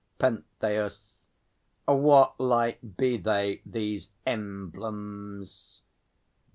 [0.17, 1.13] PENTHEUS.
[1.85, 5.81] What like be they, these emblems?